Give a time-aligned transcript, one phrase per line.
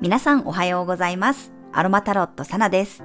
[0.00, 1.52] 皆さんおはようございます。
[1.72, 3.04] アロマタロットサナです。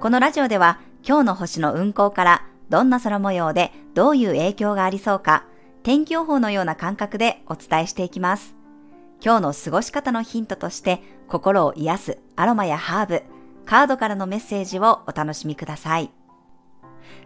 [0.00, 5.44] このラジオでは今日の星の運行からどんな空模様でどういう影響がありそうか、
[5.82, 8.56] 天気予報のような感覚でお伝えしていきます。
[9.22, 13.22] 今日の過ごし方のヒントとして心を癒すアロマやハーブ、
[13.66, 16.10] カードからのメッセージをお楽しみください。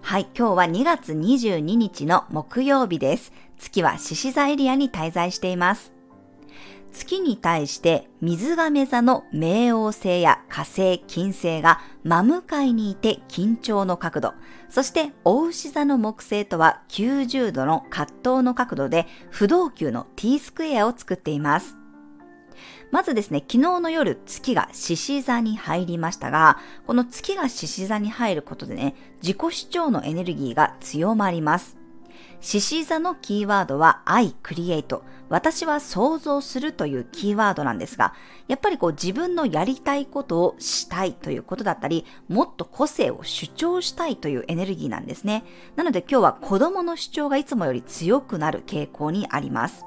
[0.02, 3.32] はい、今日は2月22日の木曜日です。
[3.56, 5.95] 月は獅子座エリアに滞在しています。
[6.96, 14.34] 月に対して水亀座の冥王星や火星、金星が真向かいにいて緊張の角度、
[14.70, 21.76] そして大牛座の木星とは90度の葛藤の角度で不動級の T スクエアを作っています。
[22.90, 31.75] まずですね、昨日の夜月が獅子座に入りましたが、この月が獅子座に入ることでね、自己主張のエネルギーが強まります。
[32.40, 38.14] 獅子座のキーワードは I create 私は想像するというキーワードなんですが、
[38.46, 45.44] やっぱりこう自分のやりたいことをしたいということだったり、もっと個性を主張したいというエネルギーなんですね。
[45.74, 49.84] なので今日は子供の主張がいつもより強くなる傾向にあります。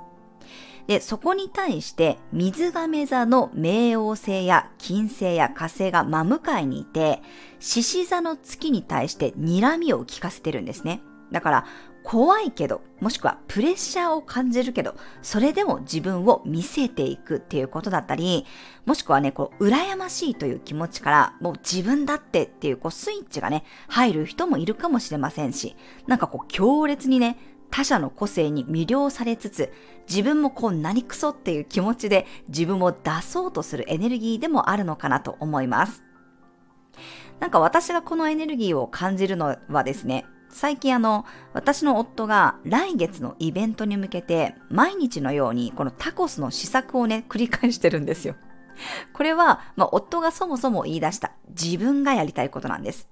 [0.87, 7.21] で、そこに対して、水亀座の冥王星や金星や火星が真向かいにいて、
[7.59, 11.03] 獅子座の月に対して睨みを聞かせてるんですね。
[11.31, 11.65] だから、
[12.09, 18.47] 怖いけど、もしくはプレッシャーを感じるけど、それでも自分を見せていくっていうことだったり、
[18.87, 25.75] もしくはね、こう、羨ましいという気持ちから、もう自分だってっていう、こう、スイッチがね、入る人もいるかもしれませんし、
[26.07, 27.37] なんかこう、強烈にね、
[27.69, 29.71] 他者の個性に魅了されつつ、
[30.09, 36.01] 自分もこう何クソっていう気持ちで自分を出そうとするエネルギーでもあるのかなと思います。
[37.39, 48.35] なんか私がこのエネルギーを感じるのはですね、最近あの、私の夫が来月のイベントに向けて毎日のようにこのタコスの試作をね、繰り返してるんですよ。
[49.13, 53.09] これは、まあ、夫がそもそも言い出した自分がやりたいことなんです。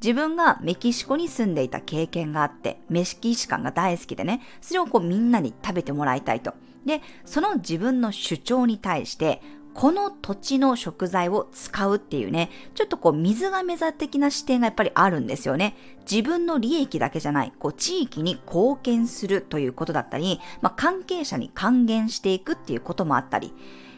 [0.00, 6.54] 自分がメキシコに住んでいた経験があって、メキシカンが大好きでね、それをこうみんなに食べてもらいたいと。
[6.84, 9.42] で、その自分の主張に対して、
[9.76, 15.76] この土地の食材を使うっていうね、ちょっとこう水亀座的な視点がやっぱりあるんですよね。
[16.10, 23.52] 自分の利益だけじゃない、こう地域に貢献するということだったり、まあ、関係者に還元していくっていうこともあったり、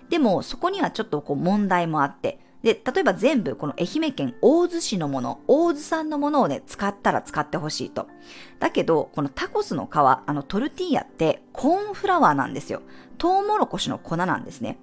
[0.08, 8.08] でもそこにはちょっとこう問題もあって、で、例えば全部この愛媛県大洲市のもの、大洲産のものをね、使ったら使ってほしいと。
[8.58, 12.82] だけど、このタコスの皮、あのトルティーヤってコーンフラワーなんですよ。
[13.16, 14.78] トウモロコシの粉なんですね。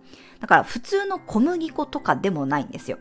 [0.46, 3.00] だから普通の小麦粉とかでもないんですよ。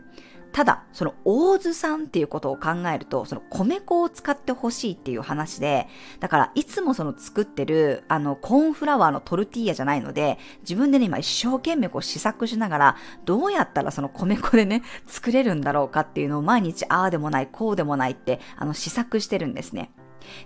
[0.51, 5.87] ただ、その大豆さんっていうことを考えると、その米粉を使ってほしいっていう話で、
[6.19, 19.91] だからいつもその作ってる、あの、コーンフラワーのトルティーヤじゃないので、自分でね、今一生懸命こう試作しながら、どうやったらその米粉でね、作れるんだろうかっていうのを毎日、ああでもない、こうでもないって、あの、試作してるんですね。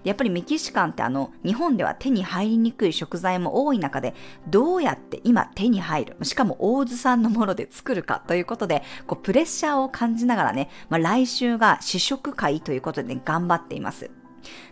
[0.03, 4.13] やっぱりメキシカンってあの、日本では手に入りにくい食材も多い中で、
[4.47, 14.11] どうやって今手に入る、しかも大津産のもので作るかということで、こう、プレッシャーを感じながらね、まあ、来週が試食会ということで、ね、頑張っています。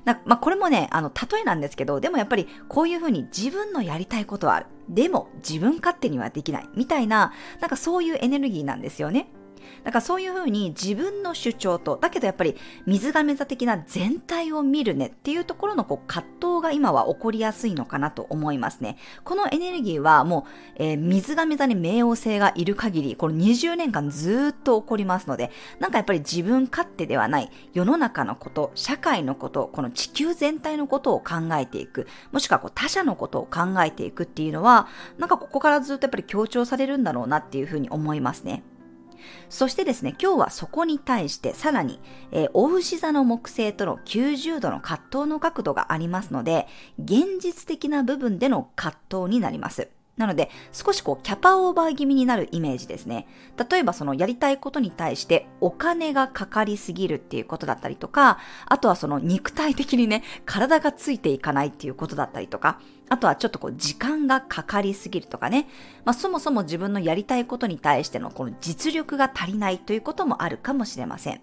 [0.05, 4.65] なまあ、これもね、あの、例えなんですけど、でもやっぱりこういうふうに自分のやりたいことはある。
[4.89, 6.69] でも自分勝手にはできない。
[6.75, 9.29] みたいな、なんかそういうエネルギーなんですよね。
[9.83, 12.55] だからそういうふうに自分の主張と、だけどやっぱり
[12.85, 18.97] 水亀座的な全体を見るねっていうところのこう葛藤が今は起こりやすいのかなと思いますね。
[19.23, 20.45] このエネルギーはも
[20.79, 38.63] う、えー、水亀座に冥王星がいる限り、この20年間ずっと起こりますので、なんかやっぱり自分勝手ではない世の中のこと、社会のこと、この地球全体のことを考えていく、もしくはこう他者のことを考えていくっていうのは、なんかここからずっとやっぱり強調されるんだろうなっていうふうに思いますね。
[39.49, 41.99] そしてですね、今日はそこに対してさらに、
[42.31, 46.67] えー、大牛座の木星との90度の葛藤の角度がありますので、
[47.03, 49.89] 現実的な部分での葛藤になります。
[50.17, 53.27] なので、少しこう、キャパオーバー気味になるイメージですね。
[53.69, 65.67] 例えばそのやりたいことに対してお金がかかりすぎるっていうことだったりとか、あとはその肉体的にね、体がついていかないっていうことだったりとか、あとはちょっとこう、時間がかかりすぎるとかね、
[66.05, 71.41] まあそもそも自分のやりたいことに対してのこの実力が足りないということもあるかもしれません。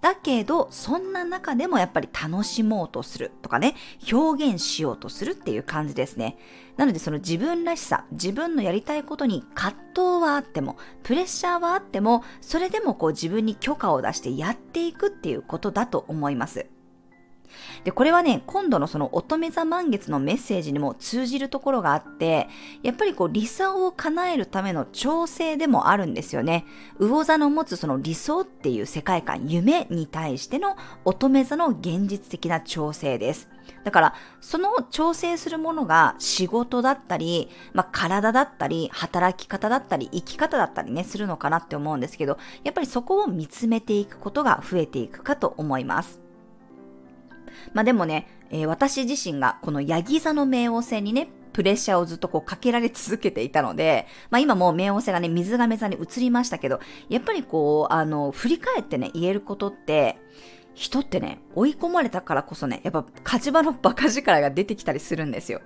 [0.00, 3.74] だけど、そんな中でもやっぱり楽しもうとするとかね、
[4.12, 6.36] 表現しようとするっていう感じですね。
[6.76, 16.66] なのでその自分らしさ、自分のやりたいことに葛藤はあっても、プレッシャーはあっても、それでもこう自分に許可を出してやっていくっていうことだと思います。
[17.84, 22.48] で、これはね、今度のその乙女座満月のメッセージにも通じるところがあって、
[22.82, 26.64] やっぱりこう理想を叶えるための調整でもあるんですよね。
[26.98, 33.48] 魚座の持つその理想っていう世界観、夢に対しての乙女座の現実的な調整です。
[33.84, 46.25] だから、その調整するものが仕事だったり、まあ、体だったり、働き方だったり、生き方だったりね、するのかなって思うんですけど、やっぱりそこを見つめていくことが増えていくかと思います。
[47.72, 60.18] まあでもね、えー、私自身がこのヤギ座の冥王星にね、プレッシャーをずっとこうかけられ続けていたので、まあ今もう冥王星がね、水亀座に移りましたけど、やっぱりこう、あの、振り返ってね、言えることって、
[60.74, 65.62] 人ってね、追い込まれたからこそね、やっぱ火事場の馬鹿力が出てきたりするんですよ。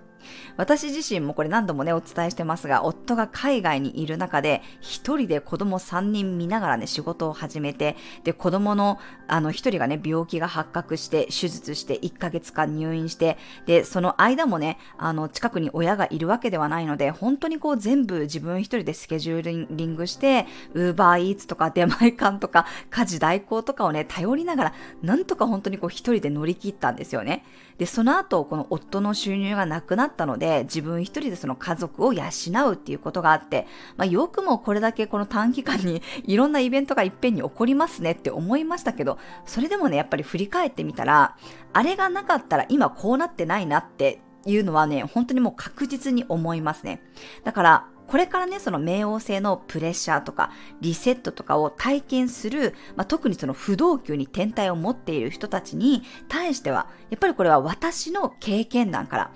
[0.56, 27.44] 私自身もこれ何度もね、お伝えしてますが、夫が海外にいる中で、一人で子供3人見ながらね、仕事を始めて、で、子供の、あの、一人がね、病気が発覚して、手術して、1ヶ月間入院して、で、その間もね、あの、近くに親がいるわけではないので、本当にこう全部自分一人でスケジューリングして、ウーバーイーツとか出前館とか、家事代行とかをね、頼りながら、なんとか本当にこう一人で乗り切ったんですよね。
[27.78, 32.22] で、その後、この夫の収入がなくなってったので、自分一人でその家族を養
[32.70, 33.66] うっていうことがあって、
[33.96, 41.36] まあ、よくもこれだけこの短期間に いろんなイベントがいっぺんに起こりますねって思いましたけど、それでもね、やっぱり振り返ってみたら、
[41.72, 47.02] あれがなかったら今こうなってないなっていうのはね、本当にもう確実に思いますね。
[47.44, 59.30] だから、これからね、その冥王星のプレッシャーとかリセットとかを体験する、まあ、特にその不動級に天体を持っている人たちに対しては、やっぱりこれは私の経験談から、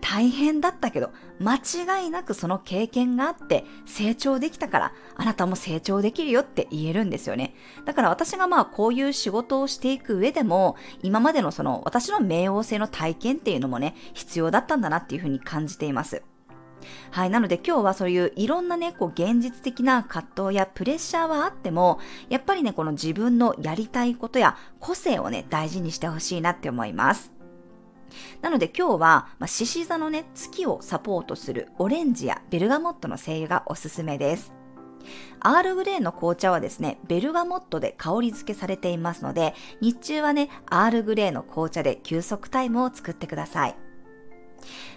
[0.00, 1.10] 大変だったけど、
[1.40, 7.54] 間違いなくその経験があって成長できたから、あなたも成長できるよって言えるんですよね。
[7.84, 16.22] だから私がまあこういう仕事をしていく上でも、今までのその私の冥王星の体験っていうのもね、必要だったんだなっていうふうに感じています。
[17.10, 17.30] はい。
[17.30, 21.98] なので今日はそういういろんなね、こう現実的な葛藤やプレッシャーはあっても、
[22.28, 27.35] やっぱりね、この自分のやりたいことや個性をね、大事にしてほしいなって思います。
[28.40, 34.52] なので今日は、獅子座のね、月をサポートするオレンジやベルガモットの精油がおすすめです。
[35.40, 43.76] アールグレーの紅茶はですね、ベルガモットで香り付けされていますので、日中はね、アールグレーの紅茶で休息タイムを作ってください。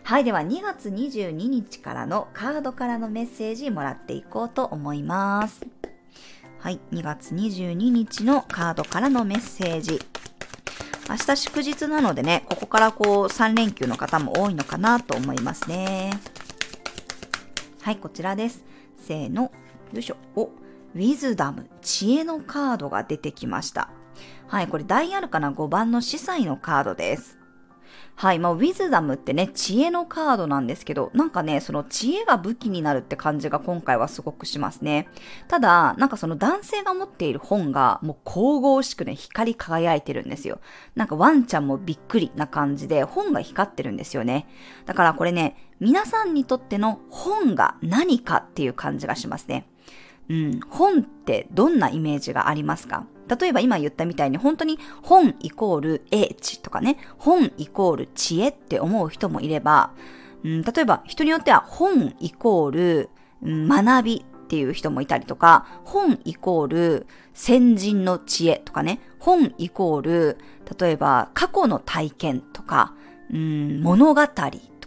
[0.03, 5.67] はい、では2月22日からのカードからのメッセージもらっていこうと思います。
[6.59, 9.99] はい、2月22日のカードからのメッセージ。
[11.09, 16.11] 明日祝日なのでね、ここからこう3連休の方も多いのかなと思いますね。
[17.81, 18.63] はい、こちらです。
[18.95, 19.51] せーの、
[19.91, 20.17] よいしょ。
[20.35, 23.89] お、ウィズダム、知恵のカードが出てきました。
[24.45, 27.38] はい、これ大アルカナ5番の司祭のカードです。
[28.15, 28.39] はい。
[28.39, 35.07] まあ、ウィズダムってね、知恵のカードなんですけど、なんかね、その知恵が武器になるって感じが今回はすごくしますね。
[35.47, 40.59] ただ、なんかその男性が持っている本がもう神々しくね、光り輝いてるんですよ。
[40.95, 44.47] なんかワンちゃんもびっくりな感じで本が光ってるんですよね。
[44.85, 49.65] だからこれね、皆さんにとっての本が何かっていう感じがしますね。
[50.29, 53.05] うん、本ってどんなイメージがありますか？
[53.29, 59.91] 例えば今言ったみたいに本当に本イコール英知とかね、本イコール知恵って思う人もいれば、
[60.43, 63.09] うん、例えば人によっては本イコール、
[63.43, 70.37] 学びっていう人もいたりとか、本イコール先人の知恵とかね、本イコール、
[70.79, 72.93] 例えば過去の体験とか、
[73.31, 74.31] うん、物語と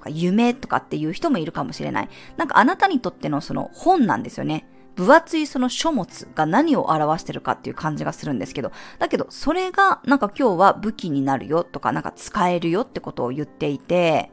[0.03, 2.09] か夢とかっていう人もいるかもしれない。
[2.37, 4.67] なんかあなたにとってのその本なんですよね。
[4.95, 14.31] 分厚いその書物が何を表してるかっていう感じがするんですけど、だけどそれがなんか今日は武器になるよとかなんか使えるよってことを言っていて、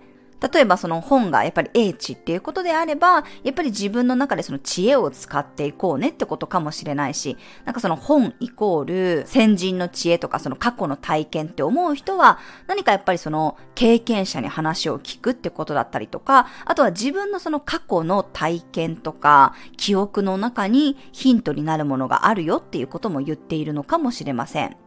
[0.53, 24.77] 例えばその本がやっぱり英知っていうことであれば、やっぱり自分の中でその知恵を使っていこうねってことかもしれないし、なんかその本イコール先人の知恵とかその過去の体験って思う人は、何かやっぱりその経験者に話を聞くってことだったりとか、あとは自分のその過去の体験とか記憶の中にヒントになるものがあるよっていうことも言っているのかもしれません。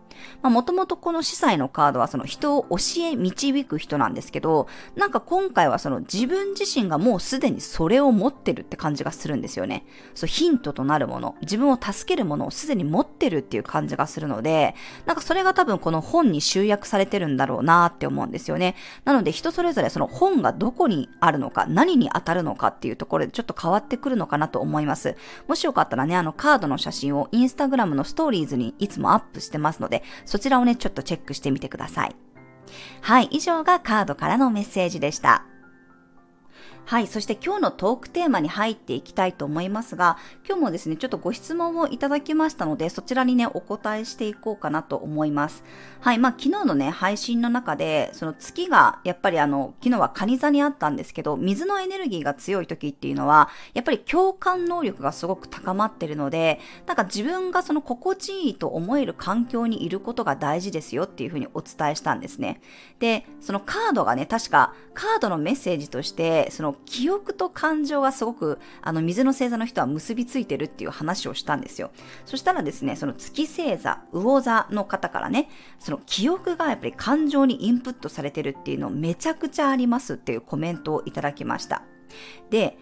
[0.43, 9.87] ま、もともとこの司祭のカードはその人を教え導く人なんですけど、なんか今回はその自分自身がもうすでにそれを持ってるって感じがするんですよね。
[10.15, 14.75] そう、ヒントとなるもの、自分を助けるものをすでに持ってるっていう感じがするので、
[15.07, 18.75] なんかそれが多分この本に集約されてるんだろうなって思うんですよね。
[19.05, 25.17] なので人それぞれその本がどこにあるのか、何に当たるのかっていうところでちょっと変わってくるのかなと思います。
[25.49, 32.17] もしよかったらね、あのカードの写真をインスタグラムのストーリーズにいつもアップしてますので、そちらをね、ちょっとチェックしてみてください。
[33.01, 35.45] はい、以上がカードからのメッセージでした。
[36.85, 37.07] はい。
[37.07, 45.65] そして今日のトークテーマに入っていきたいと思いますが、今日もですね、ちょっとご質問をいただきましたので、そちらにね、お答えしていこうかなと思います。
[46.01, 46.19] はい。
[46.19, 62.61] まあ、昨日のね、配信の中で、その月が、やっぱりあの、昨日はカニ座にあったんですけど、水のエネルギーが強い時っていうのは、やっぱり共感能力がすごく高まってるので、なんか自分がその心地いいと思える環境にいることが大事ですよっていうふうにお伝えしたんですね。
[62.99, 71.91] で、そのカードがね、確か、カードのメッセージとして、その記憶と感情がすごく、あの、水の星座の人は結びついてるっていう話をしたんですよ。
[72.25, 75.49] そしたらですね、その月星座、魚座の方からね、
[75.79, 81.83] その記憶がやっぱり感情にインプットされてるっていうのめちゃくちゃありますっていうコメントをいただきました。
[82.51, 82.79] で、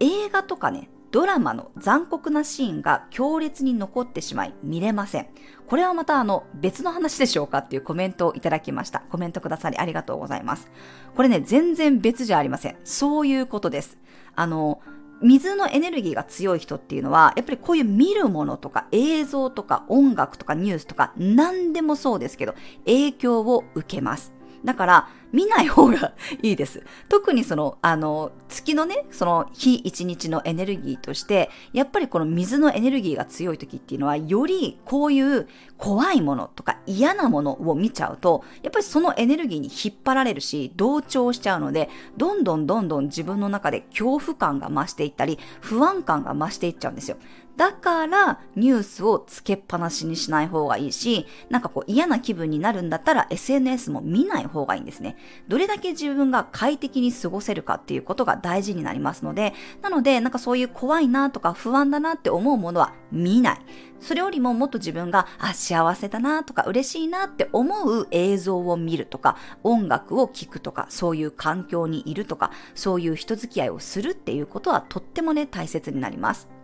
[0.00, 5.28] 映画とかね、ドラマの残酷なシーンが強烈に残ってしまい見れません。
[5.66, 9.00] これはまたあの別の話でしょうかっていうコメントをいただきました。
[9.10, 10.70] コメントくださりありがとうございます。
[11.16, 12.76] これね、全然別じゃありません。
[12.84, 13.98] そういうことです。
[14.36, 14.80] あの、
[15.22, 22.54] 水のエネルギーが強い人っていうのは、やっぱりこういう見るものとか映像とか音楽とかニュースとか何でもそうですけど、
[22.86, 24.32] 影響を受けます。
[24.64, 26.82] だから、見ない方がいいです。
[27.08, 47.16] 特にその、あの、月のね、その日一日のエネルギーとして、やっぱりこの水のエネルギーが強い時っていうのは、よりこういう怖いものとか嫌なものを見ちゃうと、やっぱりそのエネルギーに引っ張られるし、同調しちゃうので、どんどんどんどん自分の中で恐怖感が増していったり、不安感が増していっちゃうんですよ。
[47.60, 55.16] だからニュースをつけっぱなしにしない方がいいし、なんかこう嫌な気分になるんだったら SNS も見ない方がいいんですね。
[55.48, 63.60] どれだけ自分が快適に過ごせるかっていうことが大事になりますので、なのでなんかそういう怖いなとか不安だなって思うものは見ない。
[64.00, 76.59] それよりももっと自分が、あ、幸せだなとか嬉しいなって思う映像を見るとか、音楽を聴くとか、そういう環境にいるとか、そういう人付き合いをするっていうことはとってもね、大切になります。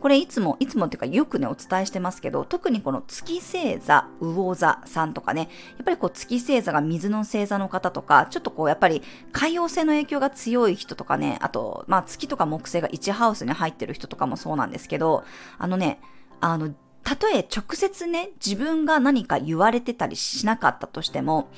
[0.00, 15.24] これいつも、いつもっていうかよくね、お伝えしてますけど、特にこの月星座、魚座さんとかね、やっぱりこう月星座が水の星座の方とか、ちょっとこうやっぱり海洋星の影響が強い人とかね、あと、まあ月とか木星が1ハウスに入ってる人とかもそうなんですけど、
[15.58, 16.00] あのね、
[16.40, 21.50] あの、たとえ直接ね、自分が何か言われてたりしなかったとしても、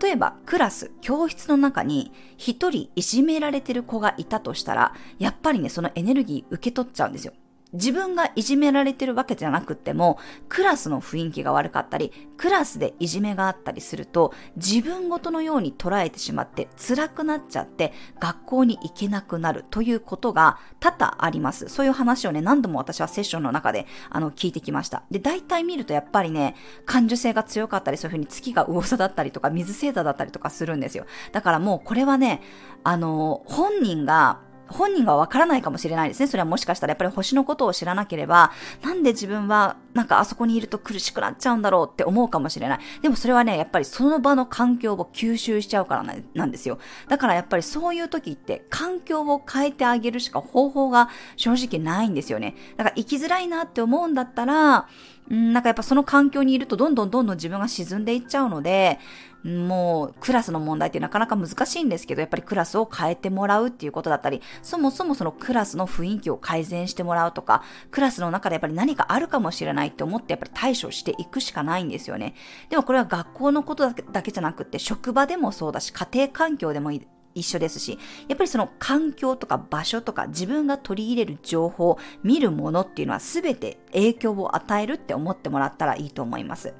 [0.00, 7.32] 例えばクラス、教室の中に一人いじめられてる子がいたとしたら、やっぱりね、そのエネルギー受け取っちゃうんですよ。
[7.72, 21.68] 自分がいじめられてるわけじゃなくっても、クラスの雰囲気が悪かったり、クラスでいじめがあったりすると、自分ごとのように捉えてしまって辛くなっちゃって、学校に行けなくなるということが多々あります。
[21.68, 25.04] そういう話をね、何度も私はセッションの中で、あの、聞いてきました。
[25.10, 31.06] で、大体見るとやっぱりね、感受性が強かったり、そういうふうに月が魚座だったりとか、水星座だったりとかするんですよ。
[31.32, 32.42] だからもうこれはね、
[32.84, 36.26] あの、本人が本人がわからないかもしれないですね。
[36.26, 42.78] それはもしかしたらやっぱり星のことを知らなければ、なんで自分はなんかあそこにいると苦しくなっちゃうんだろうって思うかもしれない。
[43.02, 46.78] でもそれはね、やっぱりその場の環境を吸収しちゃうからなんですよ。
[47.08, 52.54] だからやっぱりそういう時って環境を変えてあげるしか方法が正直ないんですよね。
[52.76, 54.86] だから生きづらいなって思うんだったら、
[55.30, 58.98] うんなんかやっぱその環境にいるとどんどんどんどん自分が沈んでいっちゃうので、
[59.44, 72.34] もうクラスの問題ってなかなか難しいんですけど、やっぱりクラスを変えてもらうっていうことだったり、そもそもそのクラスの雰囲気を改善してもらうとか、クラスの中でやっぱり何かあるかもしれないって思ってやっぱり対処していくしかないんですよね。
[72.68, 77.06] でもこれは学校のことだけじゃなくって、職場でもそうだし、家庭環境でもいい。
[77.34, 86.74] 一緒ですし、やっぱりその環境とか場所とか自分が取り入れる情報、見るものっていうのは全て影響を与えるって思ってもらったらいいと思います。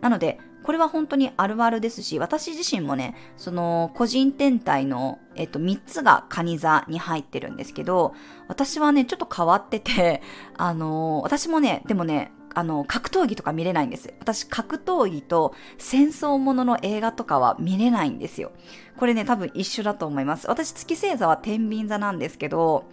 [0.00, 8.14] なので、これは本当にあるあるですし、私自身もね、その個人天体の、えっと、3つが蟹座に入ってるんですけど、
[8.48, 10.22] 私はね、ちょっと変わってて、
[10.56, 14.12] あの、私もね、でもね、あの、格闘技とか見れないんです。
[14.20, 18.52] 私、格闘技と戦争ものの映画とかは見れないんですよ。
[18.98, 20.48] これね、多分一緒だと思います。
[20.48, 22.84] 私、月星座は天秤座なんですけど、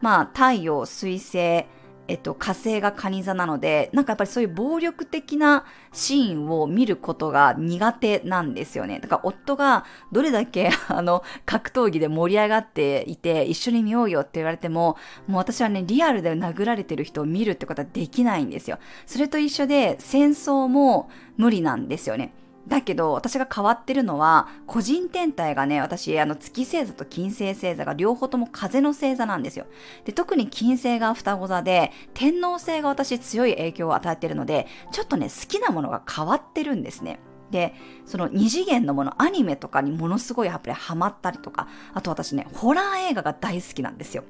[0.00, 1.66] まあ、太陽、水星、
[2.06, 9.00] えっと、火星が蟹座なので、なんかやっぱりそういう暴力的なシーンを見ることが苦手なんですよね。
[9.00, 14.96] だから夫がどれだけ あの、格闘技で盛り上がっていて、一緒に見ようよって言われても、
[15.26, 18.78] もう私はね、リアルで殴られてる人を見るってことはできないんですよ。
[19.06, 22.34] それと一緒で、戦争も無理なんですよね。
[22.66, 29.66] だけど、私が変わってるのは、個人天体がね、私、あの、月星座と金星星座が両方とも風の星座なんですよ。
[30.04, 37.20] で、特に金星が双子座で、天皇星が私強い影響を与えてるので、ちょっとね、好きなものが変わってるんですね。
[37.50, 37.74] で、
[38.06, 44.24] その二次元のもの、アニメとかにものすごいやっぱりハマったりとか、あと私ね、ホラー映画が大好きなんですよ。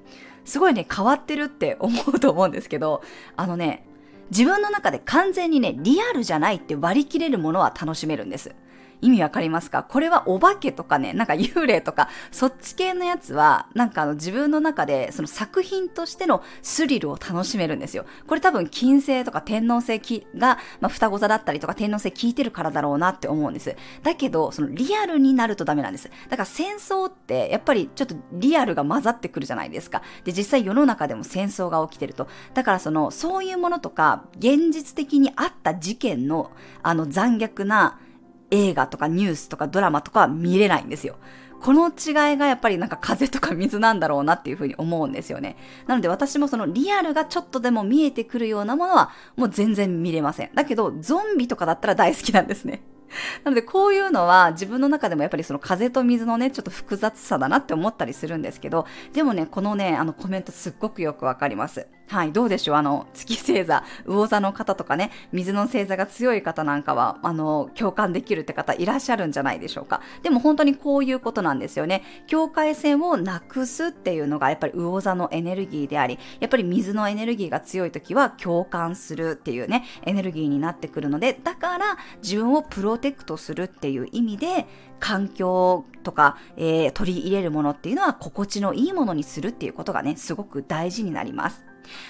[0.44, 3.02] すごいね、変わってるって思うと思うんですけど、
[3.36, 3.86] あのね、
[4.30, 8.54] 自分の中で完全にね、リアルじゃないって割り切れるものは楽しめるんです。
[9.00, 9.82] 意味わかりますか？
[9.82, 18.06] これはお化けとかね、なんか幽霊とか、そっち系のやつは、なんかあの自分の中でその作品としてのスリルを楽しめるんですよ。
[18.26, 20.00] これ多分金星とか天王星
[20.36, 23.76] が、まあ、双子座だったりとか天王星効いてるからだろうなって思うんです。
[24.02, 26.10] だけど、そのリアルになるとダメなんです。
[26.28, 30.02] だから戦争ってやっぱりちょっとリアルが混ざってくるじゃないですか。
[30.24, 32.28] で、実際世の中でも戦争が起きてると。
[32.54, 36.50] だからその、そういうものとか、現実的にあった事件の、
[36.82, 37.98] あの残虐な、
[38.50, 41.16] 映画とかニュースとかドラマとかは見れないんですよ。
[41.60, 45.56] この違いがやっぱりなんか風とか水なんだろうなっていうふうに思うんですよね。
[45.86, 50.50] なので私もそのリアルがちょっとでも見えてくるようなものはもう全然見れません。
[50.54, 52.82] だけどゾンビとかだったら大好きなんですね。
[53.44, 61.86] なのでこういうのは自分の中でもやっぱりその風と水のね、ちょっと複雑さだなって思ったりするんですけど、でもね、このね、あのコメントすっごくよくわかります。
[62.06, 62.76] はい、どうでしょう？
[62.76, 70.02] あの、月星座、魚座の方とかね、水の星座が強い方なんかは、あの、共感できるって方いらっしゃるんじゃないでしょうか。
[70.22, 72.02] でも本当にこういうことなんですよね。
[72.26, 84.66] 境界線をなくすっていうのがやっぱり魚座のエネルギーであり、やっぱり水のエネルギーが強い時は共感するっていうね、エネルギーになってくるので、だから自分をプロテクトするっていう意味で、
[85.00, 91.64] 環境とか、えー、取り入れるものっていうのは心地のいいものにするっていうことがね、すごく大事になります。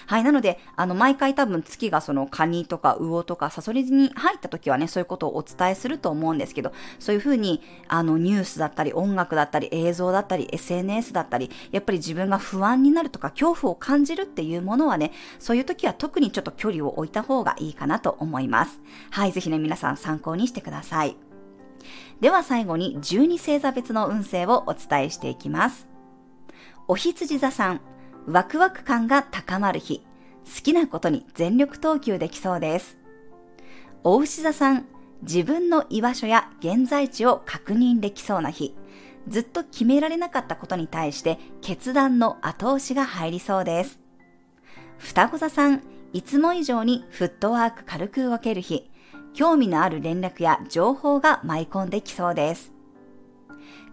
[0.07, 0.25] はい。
[0.25, 18.81] なので、あの、毎回多分月がそのカニとか魚とかサソリに入った時はね、そういうことをお伝えすると思うんですけど、そういうふうに、あの、ニュースだったり、音楽だったり、映像だったり、SNS だったり、やっぱり自分が不安になるとか、恐怖を感じるっていうものはね、そういう時は特にちょっと距離を置いた方がいいかなと思います。
[19.11, 19.33] はい。
[19.33, 21.17] ぜひね、皆さん参考にしてください。
[22.21, 25.89] では最後に12星座別の運勢をお伝えしていきます。
[26.87, 27.81] お羊座さん、
[28.27, 30.01] ワクワク感が高まる日、
[30.45, 32.97] 好きなことに全力投球できそうです。
[34.03, 34.87] お牛座さん、
[35.23, 38.75] 自分の居場所や現在地を確認できそうな日、
[39.29, 44.01] ずっと決められなかったことに対して決断の後押しが入りそうです。
[44.99, 48.91] 双子座さん、いつも以上にフットワーク軽く動ける日、
[49.35, 52.73] 興味のある連絡や情報が舞い込んできそうです。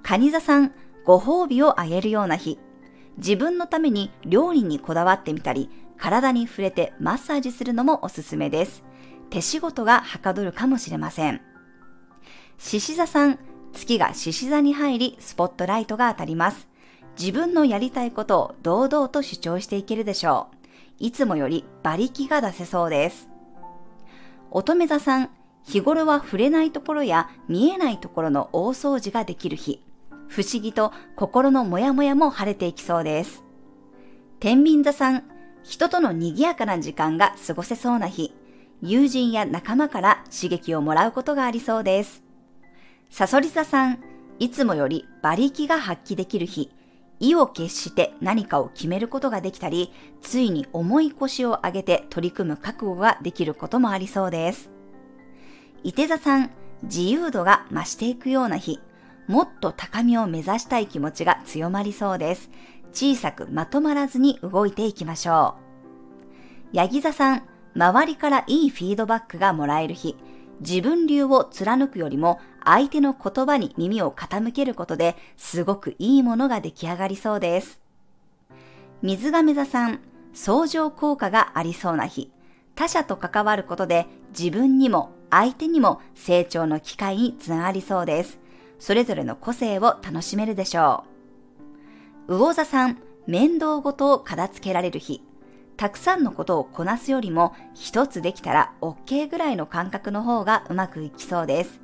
[0.04, 0.74] 蟹座さん、
[1.06, 2.60] ご褒美をあげるような日、
[3.18, 8.84] 自分のために料理にこだわってみたり、体に触れてマッサージするのもおすすめです。
[9.30, 11.42] 手仕事がはかどるかもしれません。
[12.58, 13.40] 獅子座さん、
[13.74, 16.68] 月が獅子座に入り、スポットライトが当たります。
[17.20, 20.56] 自分のやりたいことを堂々と主張していけるでしょう。
[21.00, 23.30] いつもより馬力が出せそうです。
[24.52, 25.30] 乙女座さん、
[25.64, 29.82] 日頃は触れないところや見えないところの大掃除ができる日。
[30.32, 33.44] 不思議と心のモヤモヤも晴れていきそうです。
[34.40, 35.24] 天秤座さん、
[35.62, 38.34] 人との賑やかな時間が過ごせそうな日。
[38.82, 42.24] 友人や仲間から刺激をもらうことがありそうです。
[43.10, 44.00] サソリ座さん、
[44.40, 46.72] いつもより馬力が発揮できる日。
[47.20, 49.92] 意を決して何かを決めることができたり、
[50.22, 54.72] ついに重い腰を上げて取り組む覚悟ができることもありそうです。
[55.84, 56.52] 伊手座さん、
[56.84, 58.80] 自由度が増していくような日。
[59.32, 62.52] もっと高みを目指したい気持ちが強まりそうです。
[62.92, 65.56] 小さくまとまらずに動いていきましょ
[66.74, 66.76] う。
[66.76, 70.18] ヤギ座さん、周りからいいフィードバックがもらえる日。
[70.60, 77.80] 自分流を貫くよりも相手の言葉に耳を傾けることですごくいいものが出来上がりそうです。
[79.02, 80.02] 水亀座さん、
[80.34, 82.34] 相乗効果がありそうな日。
[82.76, 88.41] 他者と関わることで自分にも相手にも成長の機会につながりそうです。
[88.82, 91.04] それぞれの個性を楽しめるでしょ
[92.28, 92.36] う。
[92.40, 95.22] 魚座さん、面倒ごとを片付けられる日。
[95.78, 101.80] たくさんのことをこなすよりも一つできたら OK ぐらいの感覚の方がうまくいきそうです。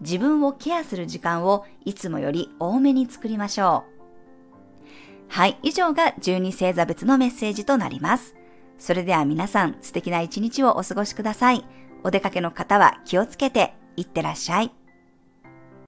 [0.00, 4.88] 自分をケアする時間をいつもより多めに作りましょう。
[5.28, 8.34] はい、以上が12星座別のメッセージとなります。
[8.78, 11.66] それでは皆さん素敵な一日をお過ごしください。
[12.04, 14.77] お出かけの方は気をつけていってらっしゃい。